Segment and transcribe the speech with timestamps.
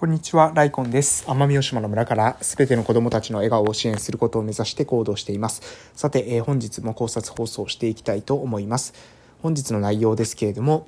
[0.00, 1.26] こんにちは、ライコンです。
[1.26, 5.60] 奄美大島の村からすべての子供たちの笑顔を支援することを目指して行動しています。
[5.94, 8.94] さて、えー、本日も考察放送していきたいと思います。
[9.42, 10.86] 本日の内容ですけれども、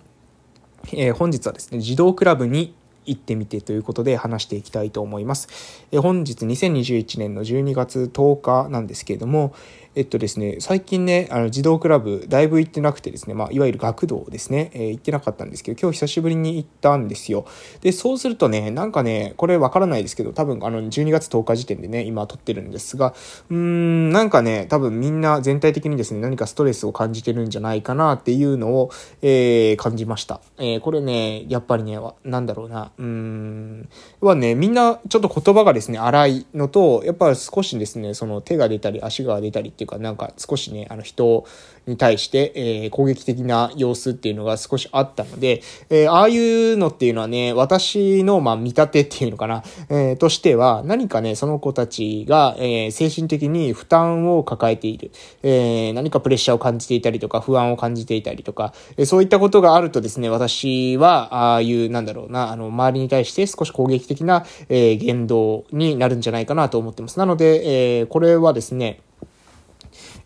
[0.95, 5.85] えー、本日はですね、児童クラブに行ってみてということで話していきたいと思います。
[5.91, 9.55] えー、本日2021年の12月10日なんですけれども、
[9.95, 17.45] えっとですね、最近ね、あの児童クラブ、だいぶ行ってなくてですね、まあ、いわゆる学童ですね、えー、行ってなかったんですけど、今日久しぶりに行ったんですよ。
[17.83, 23.13] で、そうするとね、なんかね、これわからないですけど、多分あの、12月10日時点でね、今撮ってるんですが、
[23.51, 30.41] うーん、なんかね、多分みんな全体的にですね、何かストレスを感じてるんじゃないかなっていうのを、えー、感じました。
[30.57, 33.89] えー、これね、やっぱりね、なんだろうな、うーん、
[34.23, 41.45] はね、みんなちょっと言葉がですね、荒いのと、やっぱ少しですね、その手が出たり足が出たりってていうか、なんか少しね、あの人
[41.87, 55.11] に対して、えー、攻撃的な様子っていうのが少しあったので、えー、ああいうのっていうのはね、私の、まあ、見立てっていうのかな、えー、としては、何かね、その子たちが、えー、精神的に負担を抱えている、
[55.43, 67.19] えー、何かプレッシャーを感じていたりとか、不安を感じていたりとか、えー、そういったことがあるとですね、私は、ああいう、なんだろうな、あの、周りに対して少し攻撃的な、えー、言動になるんじゃないかなと思ってます。
[67.19, 69.01] なので、えー、これはですね、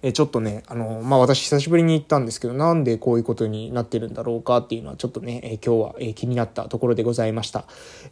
[0.06, 7.64] えちょっとね、あの、まあ、私久しぶりに行ったんですけど、なんでこういうことになってるんだろうかっていうのはちょっとね、え今日は、え気になったところでございました。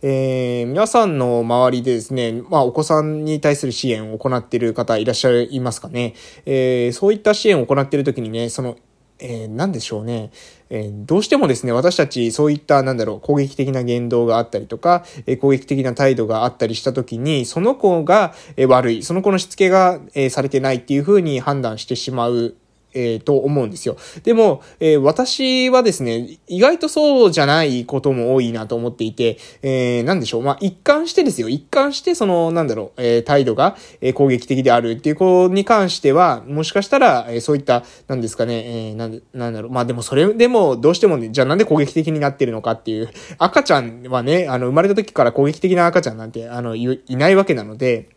[0.03, 6.15] えー、皆さんの周りでですね、まあ、お子さんに対する支援を行っている方いらっしゃいますかね。
[6.47, 8.77] えー、そういった支援を行っているときにね、その、
[9.19, 10.31] えー、何でしょうね。
[10.71, 22.55] えー、どうしてもですね、私たちそういった、なんだろう、攻撃的な言動があったりとか、えー、攻撃的な態度があったりした時に、その子が、え悪い、その子のしつけが、えされてないっていうふうに判断してしまう
[22.95, 23.97] えー、と思うんですよ。
[24.23, 30.43] でも、えー、私はですね、意外とそうじゃないことも多いなと思っていて、えー、なんでしょう。
[30.43, 31.49] まあ、一貫してですよ。
[31.49, 39.73] 一貫して、その、なんだろう、えー、態度が、え、攻撃的であるっていう子に関しては、もしかしたら、え、そういった、なんですかね、えー、なん、なんだろう。
[39.73, 43.09] まあ、でもそれでも、どうしてもね、じゃあなんで攻撃的になってるのかっていう、
[43.39, 48.14] 赤ちゃんはね、あの、生まれた時から攻撃的な赤ちゃんなんて、あの、いないわけなので、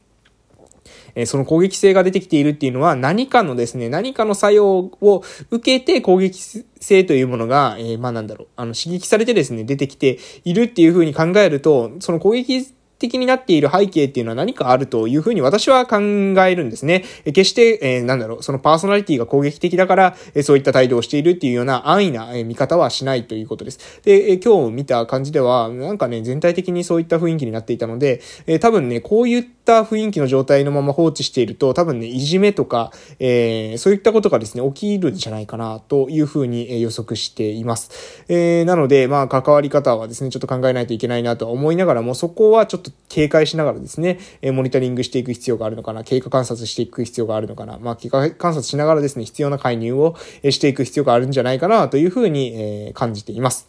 [1.17, 6.39] えその攻撃性が出てきているっていうのは何かのですね、何かの作用を受けて攻撃
[6.79, 17.03] 性というものが、え、まあなんだろう、あの刺激されてですね、出てきているっていうふうに考えると、その攻撃的になっている背景っていうのは何かあるというふうに私は考えるんですね。
[17.25, 24.01] え決して、えー、なんだろう、そのパーソナリティが攻撃的だから、えー、そういった態度をしているっていうような安易な、えー、見方はしないということです。
[24.03, 38.25] で、えー、今日見た感じでは、なんかね、全体的にそういった雰囲気になっていたので、えー、多分ね、こういった雰囲気の状態のまま放置していると、多分ね、いじめとか、えー、そういったことがですね、起きるんじゃないかな、というふうに予測しています。
[38.27, 50.15] えー、なので、まあ、関わり方はですね、ちょっと考えないといけないなとは思いながらも、そこはちょっと警戒しながらですね、えモニタリングしていく必要があるのかな、経過観察していく必要があるのかな、まあ、経過観察しながらですね、必要な介入を
[50.49, 53.67] していく必要があるんじゃないかなというふうに、え感じています。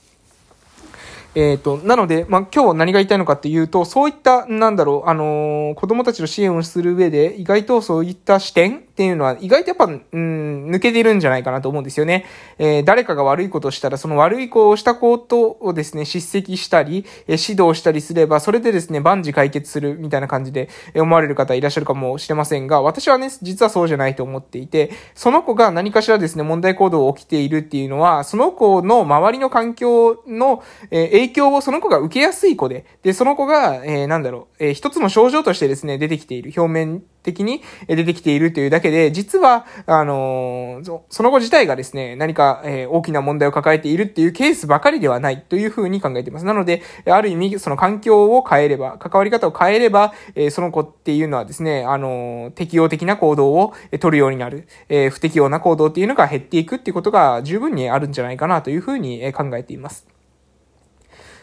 [1.34, 12.26] えっ、ー、と、なので、まあ、今日何が言いたいのかっていうと、そういった、なんだろう、あのー、子供たちの支援をする上で、意外とそういった視点っていうのは、意外とやっぱ、うん、抜けてるんじゃないかなと思うんですよね。
[12.58, 40.80] えー、誰かが悪いことをしたら、その悪い子をしたことをですね、叱責したり、え指導したりすれば、それでですね、万事解決するみたいな感じで思われる方いらっしゃるかもしれませんが、私はね、実はそうじゃないと思っていて、その子が何かしらですね、問題行動を起きているっていうのは、その子の周りの環境の、えー影響をその子が受けやすい子で、で、その子が、えー、なんだろう、えー、一つの症状としてですね、出てきている、表面的に出てきているというだけで、実は、あの、
[41.10, 46.44] その子自体がですね、何か、え、大きな問題を抱えているっていうケースばかりではないというふうに考えています。
[46.44, 60.17] なので、ある意味、その環境を変えれば、関わり方を変えれば、え、その子っていうのはですね、あの、適応的な行動を取るようになる、え、不適応な行動っていうのが減っていくっていうことが十分にあるんじゃないかなというふうに考えています。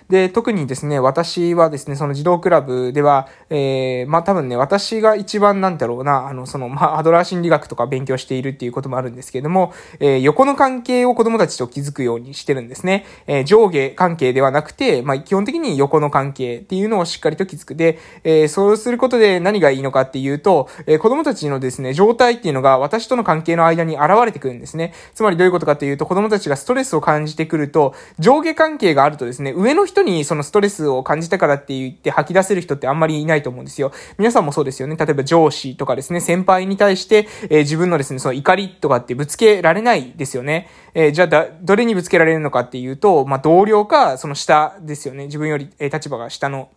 [0.10, 13.06] で、特にですね、私はですね、その児童クラブでは、えー、まあ、多分ね、私が一番なんだろうな、あの、その、まあ、アドラー心理学とか勉強しているっていうこともあるんですけれども、えー、横の関係を子供たちと築くようにしてるんですね。
[13.26, 17.76] えー、上下関係ではなくて、まあ、基本的に横の関係っていうのをしっかりと築く。
[17.76, 24.94] で、えー、そうすることで何がいいのかっていうと、えー、子供たちのですね、状態っていうのが私との関係の間に現れてくるんですね。
[25.16, 33.94] つまりどういうことかっていうと、子供たちがストレスを感じてくると、上下関係があるとですね、上の人人にそのストレスを感じたからって言って吐き出せる人ってあんまりいないと思うんですよ。
[34.18, 34.98] 皆さんもそうですよね。
[34.98, 40.68] 例えば上司とかですね、先輩に対して、えー、自分のですね、その怒りとかってぶつけられないですよね。
[40.94, 45.26] えー、じゃあだ、どれにぶつけられるのかっていうと、まあ、同僚か、その下ですよね。
[45.26, 46.70] 自分より、えー、立場が下の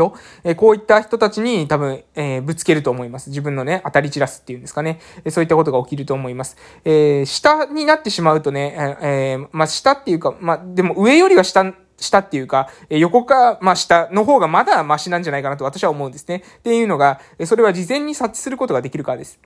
[0.00, 0.14] と、
[0.44, 3.28] えこういった人たちに多分、えー、ぶつけると思います。
[3.28, 4.98] 自分のね、当たり散らすっていうんですかね。
[5.24, 6.56] えそういったことが起きると思います。
[6.86, 16.42] えー、下になってしまうとね、えー、まあ、下っていうか、まあ、でも上よりは下、下っていうか、横か、ま、下の方がまだマシなんじゃないかなと私は思うんですね。
[16.58, 19.38] っていうのが、それは事前に察知することができるからです。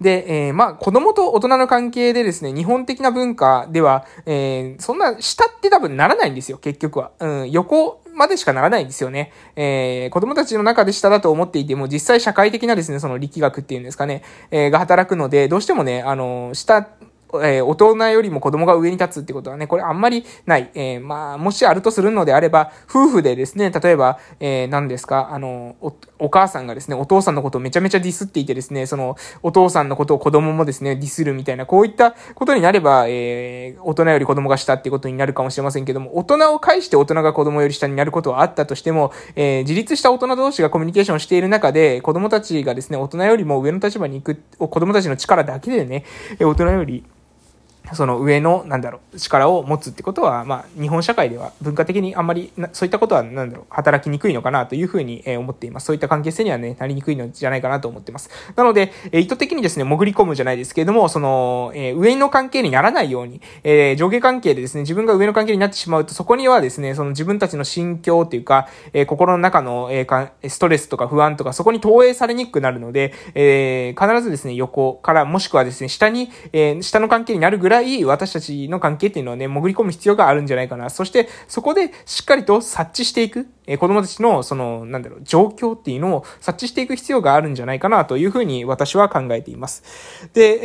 [0.00, 7.12] で、えー、まあ、子供と大人の関係でですね、日本的な文化では、えー、そんな、下って多分ならないんですよ、結局は。
[7.20, 9.32] うん、横までしかならないんですよね。
[9.56, 16.88] えー、子供たちの中で下だと思っていても、実際社会的なですね、その力学っていうんですかね、えー、が働くので、どうしてもね、あの、下、
[17.42, 20.70] えー、大人よりも子供が上に立つってことはね、これあんまりない。
[20.74, 46.04] えー、まあ、もしあるとするのであれば、夫婦でですね、例えば、えー、何ですか、あの、お、お母さんがですね、お父さんのことをめちゃめちゃディスっていてですね、その、お父さんのことを子供もですね、ディスるみたいな、こういったことになれば、えー、大人より子供が下ってことになるかもしれませんけども、大人を介して大人が子供より下になることはあったとしても、えー、自立した大人同士がコミュニケーションしている中で、子供たちがですね、大人よりも上の立場に行く、子供たちの力だけでね
[46.38, 47.04] え、大人より
[47.94, 55.86] その上の、なんだろう、力を持つってことは、まあ、日本社会では文化的にあんまり、そういったことは、なんだろう、働きにくいのかなというふうに、思っています。
[55.86, 58.30] そういった関係性にはね、なりにくいのじゃないかなと思ってます。
[58.56, 70.06] なので、意図的にですね、潜り込むじゃないですけれども、その、え上の関係にならないように、え上下関係でですね、自分が上の関係になってしまうと、そこにはですね、その自分たちの心境っていうか、え心の中の、え
[70.48, 77.71] ストレスとか不安とか、そこに投影されにくくなるので、え必ずですね、横から、もしくはですね、下に、え下の関係になるぐらい、
[78.04, 80.90] 私たちの関係っていうのはね、潜り込む必要があるんじゃないかな。
[80.90, 90.28] そして、そこでしっかりと察知していく、えー、子供たちの、その、なんだろう、状況っていうのを察知していく必要があるんじゃないかなというふうに私は考えています。
[90.32, 90.60] で、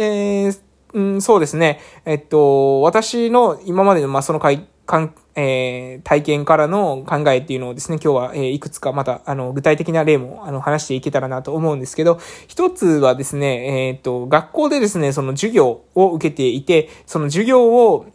[0.45, 0.59] えー、
[0.93, 1.79] うん、そうですね。
[2.05, 18.07] えっと、私の今までの、まあ、その会、関係、えー、体験からの考えっていうのをですね、今日は、えー、いくつかまた、あの、具体的な例も、あの、話していけたらなと思うんですけど、一つはですね、えっ、と、学校でですね、その授業を受けていて、その授業を、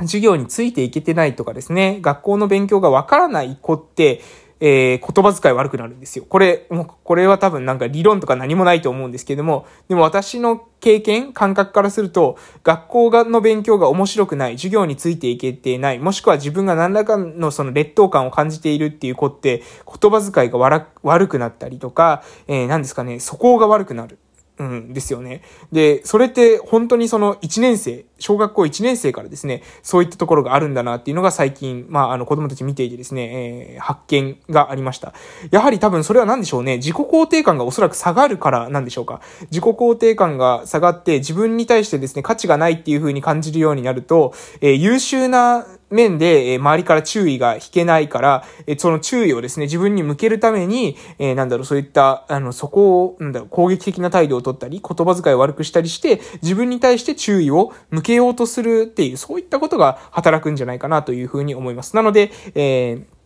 [0.00, 4.20] 授業についていけてないとかですね、学校の勉強がわからない子って、
[4.64, 6.24] えー、言葉遣い悪くなるんですよ。
[6.28, 19.64] これ、もう、これは多分なんか理論とか何もないと思うんですけども、でも私の経験、感覚からすると、学校の勉強が面白くない、授業についていけてない、もしくは自分が何らかのその劣等感を感じているっていう子って、
[20.00, 20.58] 言葉遣いが
[21.02, 24.20] 悪くなったりとか、えー、何ですかね、素行が悪くなる。
[24.58, 25.42] うん、ですよね。
[25.72, 35.12] で、それって本当にその1年生、小学校1年生からですね、そういったところがあるんだなっていうのが最近、まあ、あの子供たち見ていてですね、えー、発見がありました。
[35.50, 39.20] やはり多分それは何でしょうね、自己肯定感がおそらく下がるからなんでしょうか。
[39.50, 61.96] 自己肯定感が下がって自分に対してですね、価値がないっていう風に感じるようになると、えー、優秀な面で、え周りから注意が引けないから、えその注意をですね、自分に向けるために、えなんだろう、そういった、あの、そこを、なんだろ、攻撃的な態度を取ったり、言葉遣いを悪くしたりして、自分に対して注意を向けようとするっていう、そういったことが働くんじゃないかなというふうに思います。
[61.96, 63.21] なので、えー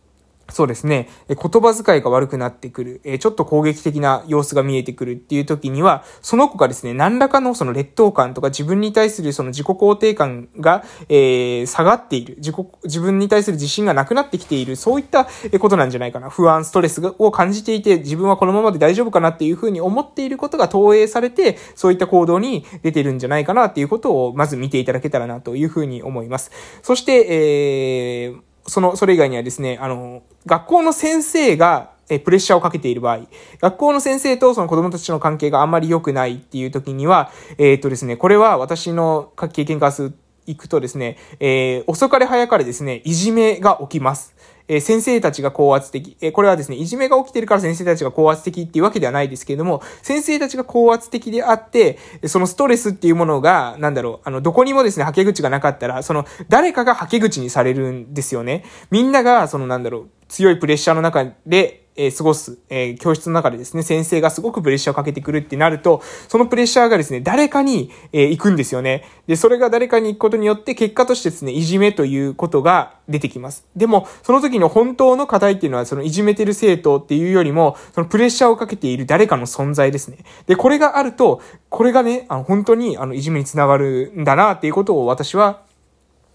[0.49, 1.09] そうですね。
[1.27, 3.19] 言葉遣いが悪くなってくる。
[3.19, 12.35] ちょっと攻撃的な様子が見えてくるっていう時には、その子がですね、何らかのその劣等感とか自分に対するその自己肯定感が、えー、下がっている。
[12.37, 12.55] 自己、
[12.85, 14.77] 自分に対する自信がなくなってきている。
[14.77, 15.27] そういった
[15.59, 16.29] ことなんじゃないかな。
[16.29, 26.51] 不安、ストレスを感じていて、自分はこのままで大丈夫かなっていうふうに思っていることが投影されて、そういった行動に出てるんじゃないかなっていうことを、まず見ていただけたらなというふうに思います。
[26.81, 33.21] そして、えー、その、それ以外にはですね、あの、学校の先生が、え、プレッシャーをかけている場合、
[33.61, 40.13] 学校の先生とその子供たちの関係があんまり良くないっていう時には、えっ、ー、とですね、これは私の経験からす
[40.47, 44.33] 行くとですね、えー、遅かれ早かれですね、いじめが起きます。
[44.67, 46.17] え、先生たちが高圧的。
[46.19, 58.65] え、これはですね、いじめが起きてるから先生たちが高圧的っていうわけではないですけれども、先生たちが高圧的であって、そのストレスっていうものが、なんだろう、あの、どこにもですね、はけ口がなかったら、その、誰かがはけ口にされるんですよね。
[58.91, 69.03] みんなが、その、なんだろう、強いプレッシャーの中で、え過ごす、え教室の中でですね、先生がすごくプレッシャーをかけてくるってなると、そのプレッシャーがですね、誰かに、え行くんですよね。
[69.25, 73.65] で、それが誰かに行くことによって、結果としてですね、いじめということが出てきます。
[73.75, 80.19] でも、その時の本当の課題っていうのは、そのいじめてる生徒っていうよりも、そのプレッシャーをかけている誰かの存在ですね。
[80.45, 85.66] で、これがあると、これがね、あの本当にあのいじめにつながるんだなっていうことを私は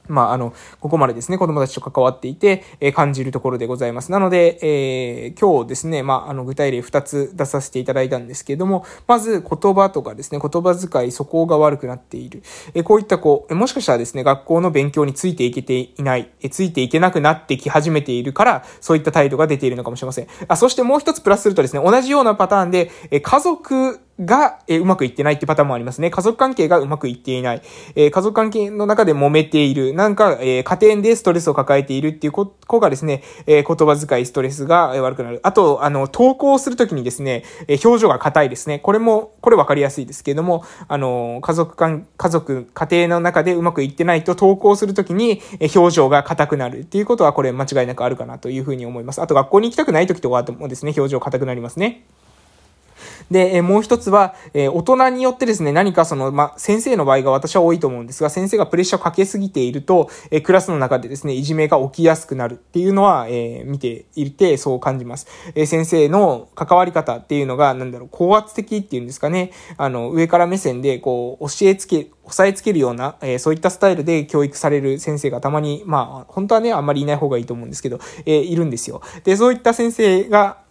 [0.08, 4.10] まあ、あの、ここまでですね、子供たちと関わっていて、えー、感じるところでございます。
[4.10, 12.42] なので、えー、今日ですね、まあ、あの、具体例2つ出させていただいたんですけれども、まず言葉とかですね、言葉遣い、素行が悪くなっている。
[12.74, 20.26] えー、こういった子、もしかしたらですね、学校の勉強についていけていない、え、ついていけなくなってき始めているから、そういった態度が出ているのかもしれません。
[20.48, 26.10] あ、そしてもう一つプラスするとですね、同じようなパターンで、え、家族が、え、うまくいってないってパターンもありますね。
[26.10, 27.62] 家族関係がうまくいっていない。
[27.94, 29.91] え、家族関係の中で揉めている。
[29.92, 35.40] なんか、えー、家庭でストレスを抱えているっていう子がですね、えー、言葉遣い、ストレスが悪くなる。
[35.42, 38.78] あと、あの、投稿するときにですね、えー、表情が硬いですね。
[38.78, 49.20] これも、これ分かりやすいですけれども、あの、家族間、家族、家庭の中でうまくいってないと投稿するときに、えー、表情が硬くなるっていうことは、これ間違いなくあるかなというふうに思います。
[49.20, 52.04] あと、学校に行きたくないときとかもですね、表情硬くなりますね。
[53.30, 65.26] で、えもう一つは、え大人によってですね、何かその、ま先生の場合が私は多いと思うんですが、先生がプレッシャーをかけすぎていると、えクラスの中でですね、いじめが起きやすくなるっていうのは、え見ていて、そう感じます。
[65.54, 79.02] え先生の関わり方っていうのが、なんだろう、高圧的っていうんですかね、あの、上から目線で、こう、教えつけ、押さえつけるような、えー、そういったスタイルで教育される先生がたまに、まあ、本当はね、あんまりいない方がいいと思うんですけど、えー、いるんですよ。
[79.24, 80.61] で、そういった先生が、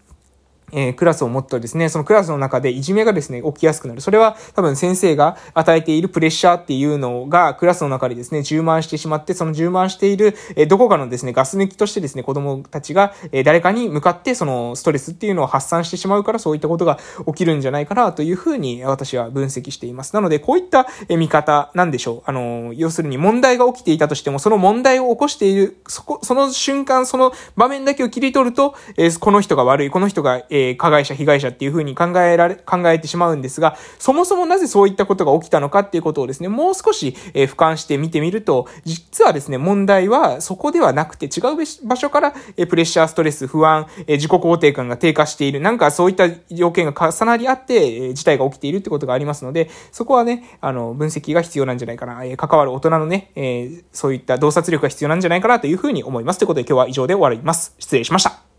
[0.71, 4.01] え、クラスを持つとですね、そのクラスの中でいじめがですね、起きやすくなる。
[4.01, 20.13] それは多分先生が与えているプレッシャーっていうのがクラスの中でですね、充満してしまって、その充満している、え、どこかのですね、ガス抜きとしてですね、子供たちが、え、誰かに向かってそのストレスっていうのを発散してしまうから、そういったことが起きるんじゃないかなというふうに私は分析しています。
[20.13, 22.21] なので、こういった、見方なんでしょう。
[22.25, 56.39] あの、要するに問題が起きていたとしても、その問題を起こしている、そこ、その瞬間、その場面だけを切り取ると、えこの人が悪い、この人が、ええ加害者、被害者、っていうふうに考えられ、考えてしまうんですが、そもそもなぜそういったことが起きたのかっていうことをですね、もう少し、えー、俯瞰して見てみると、実はですね、問題はそこではなくて違う場所から、えー、プレッシャー、ストレス、不安、えー、自己肯定感が低下している、なんかそういった条件が重なり合って、えー、事態が起きているってことがありますので、そこはね、あの、分析が必要なんじゃないかな、えー、関わる大人のね、えー、そういった洞察力が必要なんじゃないかなというふうに思います。
[56.39, 57.75] ということで今日は以上で終わります。
[57.79, 58.51] 失礼しました。